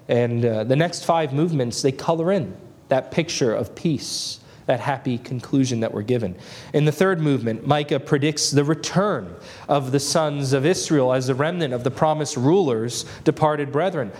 [0.09, 2.57] And uh, the next five movements, they color in
[2.88, 6.37] that picture of peace, that happy conclusion that we're given.
[6.75, 9.35] In the third movement, Micah predicts the return
[9.68, 14.12] of the sons of Israel as a remnant of the promised rulers, departed brethren.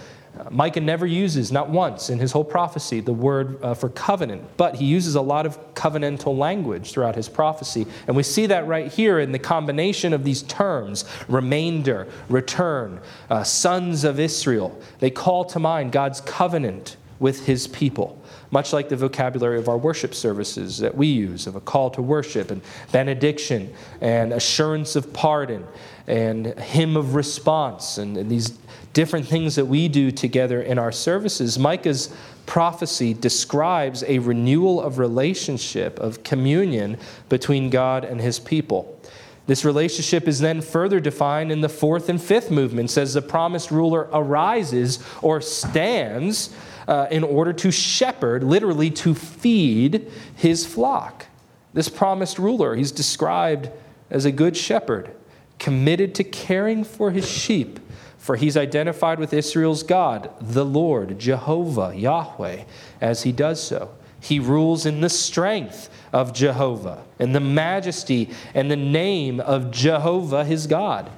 [0.51, 4.77] Micah never uses, not once in his whole prophecy, the word uh, for covenant, but
[4.77, 7.87] he uses a lot of covenantal language throughout his prophecy.
[8.07, 13.43] And we see that right here in the combination of these terms remainder, return, uh,
[13.43, 14.81] sons of Israel.
[15.01, 19.77] They call to mind God's covenant with his people, much like the vocabulary of our
[19.77, 22.63] worship services that we use of a call to worship and
[22.93, 25.67] benediction and assurance of pardon
[26.07, 28.59] and hymn of response and, and these
[28.93, 31.59] different things that we do together in our services.
[31.59, 32.15] Micah's
[32.47, 36.99] prophecy describes a renewal of relationship, of communion
[37.29, 39.01] between God and his people.
[39.47, 43.71] This relationship is then further defined in the fourth and fifth movements as the promised
[43.71, 46.55] ruler arises or stands
[46.87, 51.27] uh, in order to shepherd, literally to feed his flock.
[51.73, 53.71] This promised ruler, he's described
[54.11, 55.11] as a good shepherd,
[55.59, 57.79] committed to caring for his sheep
[58.21, 62.65] for he's identified with Israel's God, the Lord, Jehovah, Yahweh,
[63.01, 63.93] as he does so.
[64.21, 70.45] He rules in the strength of Jehovah, in the majesty and the name of Jehovah,
[70.45, 71.11] his God.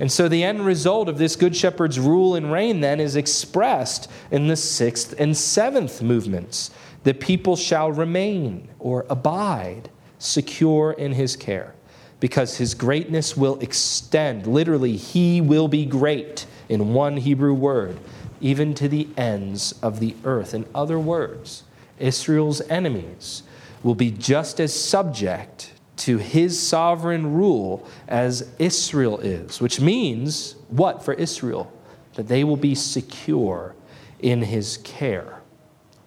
[0.00, 4.10] And so the end result of this Good Shepherd's rule and reign then is expressed
[4.30, 6.70] in the sixth and seventh movements.
[7.04, 11.75] The people shall remain or abide secure in his care
[12.26, 14.48] because his greatness will extend.
[14.48, 17.96] Literally, he will be great in one Hebrew word,
[18.40, 20.52] even to the ends of the earth.
[20.52, 21.62] In other words,
[22.00, 23.44] Israel's enemies
[23.84, 31.04] will be just as subject to his sovereign rule as Israel is, which means what
[31.04, 31.72] for Israel?
[32.14, 33.76] That they will be secure
[34.18, 35.42] in his care,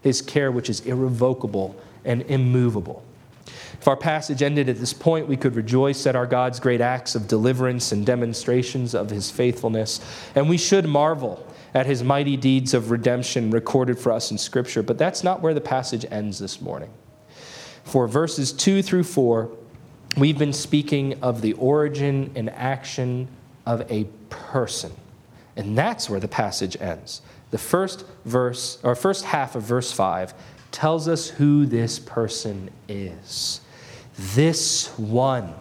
[0.01, 3.05] his care which is irrevocable and immovable.
[3.79, 7.15] If our passage ended at this point, we could rejoice at our God's great acts
[7.15, 9.99] of deliverance and demonstrations of his faithfulness.
[10.35, 14.83] And we should marvel at his mighty deeds of redemption recorded for us in Scripture.
[14.83, 16.89] But that's not where the passage ends this morning.
[17.83, 19.49] For verses 2 through 4,
[20.17, 23.27] we've been speaking of the origin and action
[23.65, 24.91] of a person.
[25.55, 27.21] And that's where the passage ends.
[27.51, 30.33] The first verse, or first half of verse 5,
[30.71, 33.61] tells us who this person is.
[34.17, 35.53] This one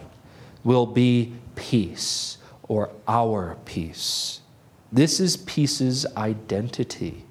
[0.63, 4.41] will be peace or our peace.
[4.91, 7.23] This is peace's identity.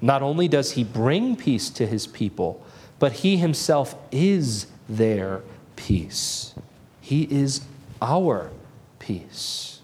[0.00, 2.64] Not only does he bring peace to his people,
[2.98, 5.42] but he himself is their
[5.76, 6.54] peace.
[7.00, 7.62] He is
[8.00, 8.50] our
[8.98, 9.80] peace.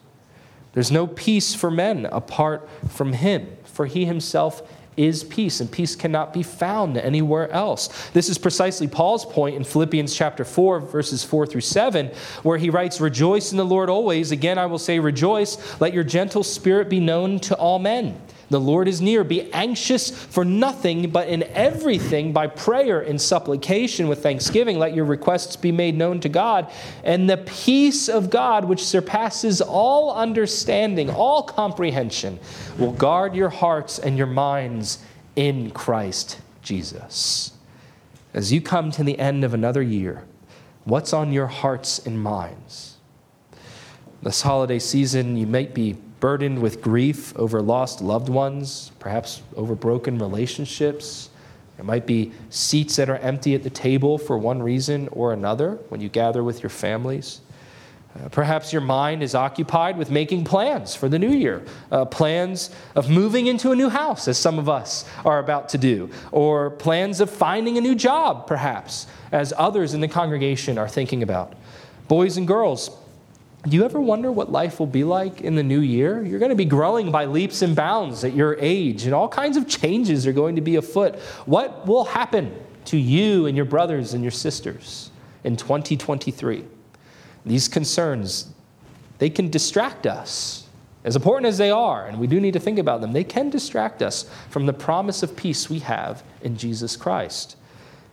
[0.72, 4.62] There's no peace for men apart from him, for he himself
[4.96, 8.10] is peace, and peace cannot be found anywhere else.
[8.10, 12.10] This is precisely Paul's point in Philippians chapter 4, verses 4 through 7,
[12.42, 14.32] where he writes, Rejoice in the Lord always.
[14.32, 15.80] Again, I will say, Rejoice.
[15.80, 18.20] Let your gentle spirit be known to all men.
[18.48, 19.24] The Lord is near.
[19.24, 25.04] Be anxious for nothing, but in everything, by prayer and supplication with thanksgiving, let your
[25.04, 26.70] requests be made known to God.
[27.02, 32.38] And the peace of God, which surpasses all understanding, all comprehension,
[32.78, 34.98] will guard your hearts and your minds
[35.34, 37.52] in Christ Jesus.
[38.32, 40.24] As you come to the end of another year,
[40.84, 42.96] what's on your hearts and minds?
[44.22, 49.74] This holiday season, you might be burdened with grief over lost loved ones, perhaps over
[49.74, 51.30] broken relationships.
[51.76, 55.78] There might be seats that are empty at the table for one reason or another
[55.88, 57.40] when you gather with your families.
[58.16, 61.62] Uh, perhaps your mind is occupied with making plans for the new year,
[61.92, 65.76] uh, plans of moving into a new house, as some of us are about to
[65.76, 70.88] do, or plans of finding a new job, perhaps, as others in the congregation are
[70.88, 71.52] thinking about.
[72.08, 72.90] Boys and girls,
[73.68, 76.22] do you ever wonder what life will be like in the new year?
[76.22, 79.56] You're going to be growing by leaps and bounds at your age, and all kinds
[79.56, 81.16] of changes are going to be afoot.
[81.46, 82.54] What will happen
[82.86, 85.10] to you and your brothers and your sisters
[85.42, 86.64] in 2023?
[87.44, 88.52] These concerns,
[89.18, 90.62] they can distract us.
[91.02, 93.50] As important as they are, and we do need to think about them, they can
[93.50, 97.56] distract us from the promise of peace we have in Jesus Christ.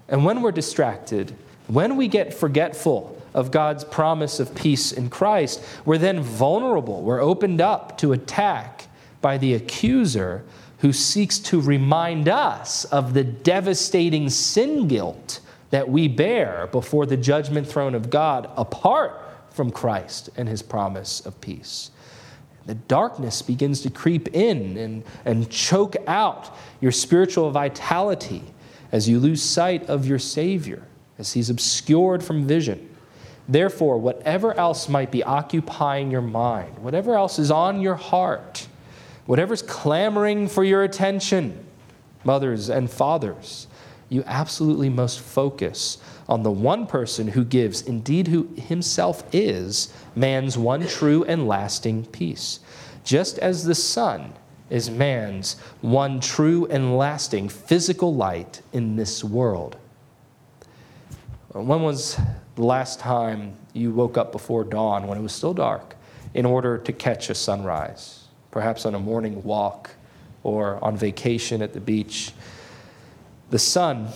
[0.07, 1.35] And when we're distracted,
[1.67, 7.01] when we get forgetful, of God's promise of peace in Christ, we're then vulnerable.
[7.01, 8.87] We're opened up to attack
[9.21, 10.43] by the accuser
[10.79, 17.17] who seeks to remind us of the devastating sin guilt that we bear before the
[17.17, 19.19] judgment throne of God apart
[19.49, 21.89] from Christ and his promise of peace.
[22.65, 28.43] The darkness begins to creep in and, and choke out your spiritual vitality
[28.91, 30.83] as you lose sight of your Savior,
[31.17, 32.92] as he's obscured from vision.
[33.47, 38.67] Therefore, whatever else might be occupying your mind, whatever else is on your heart,
[39.25, 41.65] whatever's clamoring for your attention,
[42.23, 43.67] mothers and fathers,
[44.09, 45.97] you absolutely must focus
[46.29, 52.05] on the one person who gives, indeed, who himself is, man's one true and lasting
[52.05, 52.59] peace.
[53.03, 54.33] Just as the sun
[54.69, 59.75] is man's one true and lasting physical light in this world.
[61.55, 62.19] Uh, when was
[62.55, 65.95] the last time you woke up before dawn when it was still dark
[66.33, 69.91] in order to catch a sunrise, perhaps on a morning walk
[70.43, 72.31] or on vacation at the beach.
[73.49, 74.09] The sun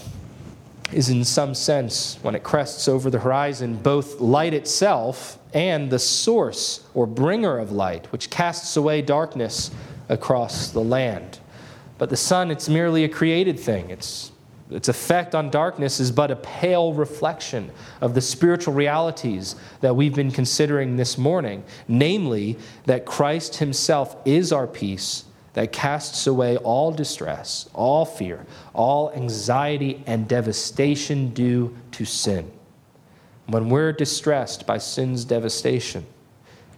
[0.92, 6.00] is, in some sense, when it crests over the horizon, both light itself and the
[6.00, 9.70] source or bringer of light, which casts away darkness
[10.10, 11.40] across the land.
[11.98, 13.90] But the sun, it's merely a created thing.
[13.90, 14.32] It's
[14.70, 20.15] its effect on darkness is but a pale reflection of the spiritual realities that we've
[20.15, 26.91] been considering this morning, namely, that Christ Himself is our peace that casts away all
[26.91, 32.51] distress, all fear, all anxiety and devastation due to sin.
[33.47, 36.05] When we're distressed by sin's devastation,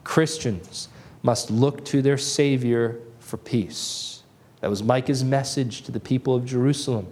[0.04, 0.88] Christians
[1.24, 4.22] must look to their Savior for peace.
[4.62, 7.08] That was Micah's message to the people of Jerusalem.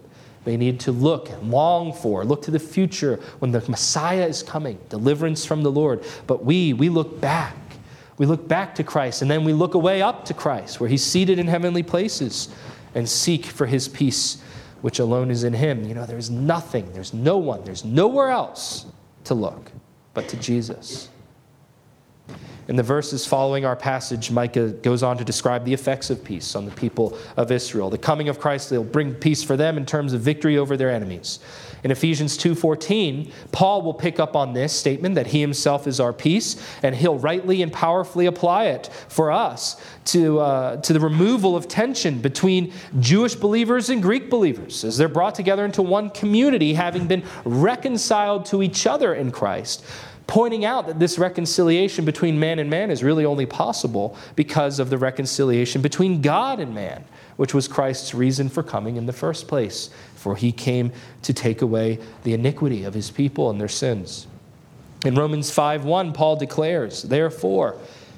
[0.48, 4.42] They need to look, and long for, look to the future when the Messiah is
[4.42, 6.06] coming, deliverance from the Lord.
[6.26, 7.58] But we, we look back.
[8.18, 11.04] We look back to Christ, and then we look away up to Christ, where He's
[11.04, 12.48] seated in heavenly places,
[12.96, 14.42] and seek for His peace,
[14.80, 15.84] which alone is in Him.
[15.84, 18.86] You know, there's nothing, there's no one, there's nowhere else
[19.26, 19.70] to look
[20.14, 21.10] but to Jesus.
[22.68, 26.54] In the verses following our passage, Micah goes on to describe the effects of peace
[26.54, 27.90] on the people of Israel.
[27.90, 30.90] The coming of Christ will bring peace for them in terms of victory over their
[30.90, 31.40] enemies.
[31.86, 36.12] In Ephesians 2:14, Paul will pick up on this statement that he himself is our
[36.12, 41.56] peace, and he'll rightly and powerfully apply it for us to, uh, to the removal
[41.56, 46.74] of tension between Jewish believers and Greek believers as they're brought together into one community,
[46.74, 49.84] having been reconciled to each other in Christ
[50.28, 54.90] pointing out that this reconciliation between man and man is really only possible because of
[54.90, 57.06] the reconciliation between God and man,
[57.38, 59.90] which was Christ's reason for coming in the first place.
[60.16, 64.28] For he came to take away the iniquity of his people and their sins.
[65.06, 67.78] In Romans 5:1, Paul declares, Therefore,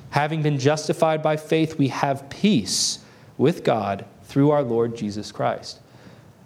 [0.10, 3.00] having been justified by faith, we have peace
[3.38, 5.80] with God through our Lord Jesus Christ.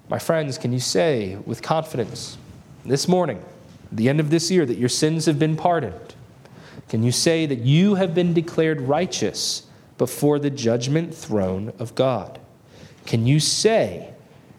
[0.10, 2.38] My friends, can you say with confidence
[2.86, 3.42] this morning,
[3.98, 6.16] the end of this year that your sins have been pardoned?
[6.90, 9.64] Can you say that you have been declared righteous
[9.98, 12.40] before the judgment throne of God?
[13.06, 14.14] Can you say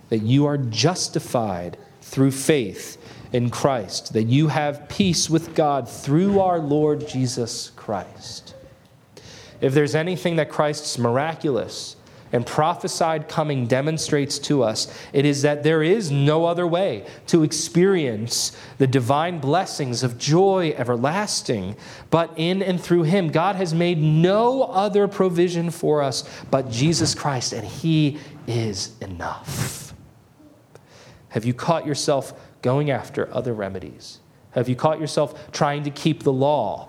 [0.09, 2.99] that you are justified through faith
[3.33, 8.55] in Christ, that you have peace with God through our Lord Jesus Christ?
[9.61, 11.97] If there's anything that Christ's miraculous
[12.35, 17.45] and prophesied coming demonstrates to us, it is that there is no other way to
[17.45, 21.77] experience the divine blessings of joy everlasting
[22.11, 23.29] but in and through Him.
[23.29, 28.19] God has made no other provision for us but Jesus Christ, and He
[28.49, 29.95] is enough.
[31.29, 32.33] Have you caught yourself
[32.63, 34.19] going after other remedies?
[34.51, 36.89] Have you caught yourself trying to keep the law?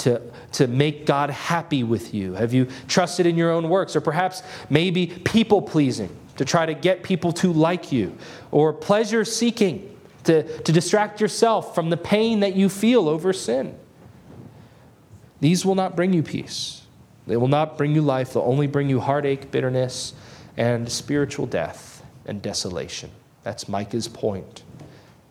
[0.00, 0.20] To,
[0.52, 2.34] to make God happy with you?
[2.34, 3.96] Have you trusted in your own works?
[3.96, 8.16] Or perhaps maybe people pleasing to try to get people to like you?
[8.50, 13.78] Or pleasure seeking to, to distract yourself from the pain that you feel over sin?
[15.40, 16.82] These will not bring you peace.
[17.26, 18.32] They will not bring you life.
[18.32, 20.14] They'll only bring you heartache, bitterness,
[20.56, 23.10] and spiritual death and desolation.
[23.42, 24.62] That's Micah's point.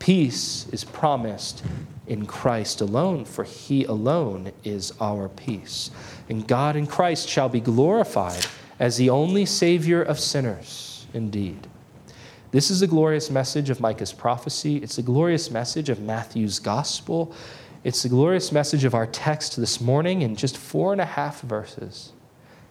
[0.05, 1.63] Peace is promised
[2.05, 5.89] in Christ alone, for he alone is our peace.
[6.29, 8.45] And God in Christ shall be glorified
[8.79, 11.65] as the only Savior of sinners, indeed.
[12.51, 14.77] This is the glorious message of Micah's prophecy.
[14.77, 17.33] It's the glorious message of Matthew's gospel.
[17.83, 21.41] It's the glorious message of our text this morning in just four and a half
[21.41, 22.11] verses.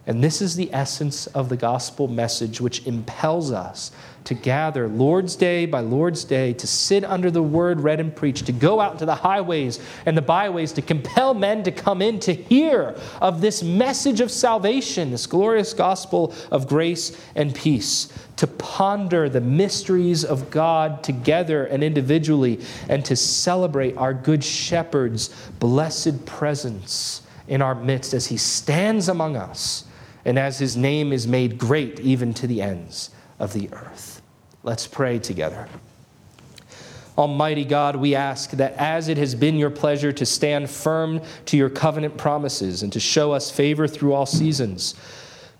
[0.07, 3.91] And this is the essence of the gospel message, which impels us
[4.25, 8.45] to gather Lord's Day by Lord's Day, to sit under the word read and preached,
[8.47, 12.19] to go out into the highways and the byways, to compel men to come in
[12.19, 18.45] to hear of this message of salvation, this glorious gospel of grace and peace, to
[18.45, 25.29] ponder the mysteries of God together and individually, and to celebrate our Good Shepherd's
[25.59, 29.83] blessed presence in our midst as he stands among us
[30.25, 34.21] and as his name is made great even to the ends of the earth.
[34.63, 35.67] Let's pray together.
[37.17, 41.55] Almighty God, we ask that as it has been your pleasure to stand firm to
[41.55, 44.95] your covenant promises and to show us favor through all seasons,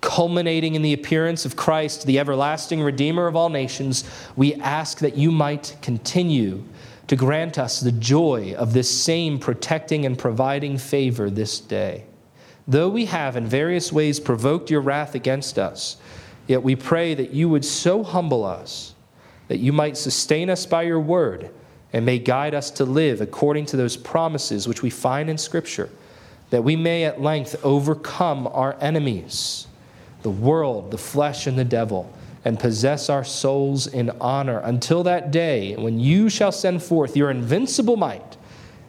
[0.02, 4.04] culminating in the appearance of Christ, the everlasting Redeemer of all nations,
[4.36, 6.64] we ask that you might continue
[7.08, 12.04] to grant us the joy of this same protecting and providing favor this day.
[12.68, 15.98] Though we have in various ways provoked your wrath against us,
[16.48, 18.96] yet we pray that you would so humble us
[19.48, 21.52] that you might sustain us by your word
[21.94, 25.90] and may guide us to live according to those promises which we find in Scripture,
[26.50, 29.68] that we may at length overcome our enemies,
[30.24, 32.12] the world, the flesh, and the devil,
[32.44, 37.30] and possess our souls in honor until that day when you shall send forth your
[37.30, 38.38] invincible might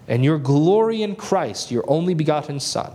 [0.09, 2.93] and your glory in Christ, your only begotten Son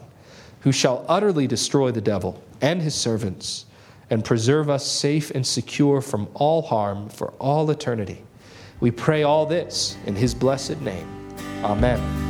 [0.61, 3.65] who shall utterly destroy the devil and his servants
[4.09, 8.23] and preserve us safe and secure from all harm for all eternity.
[8.79, 11.07] We pray all this in his blessed name.
[11.63, 12.29] Amen.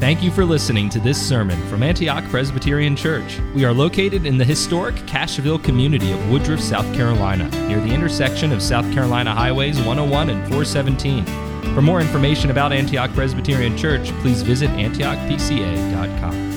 [0.00, 3.38] Thank you for listening to this sermon from Antioch Presbyterian Church.
[3.54, 8.50] We are located in the historic Cashville community of Woodruff, South Carolina, near the intersection
[8.50, 11.24] of South Carolina Highways 101 and 417.
[11.72, 16.51] For more information about Antioch Presbyterian Church, please visit antiochpca.com.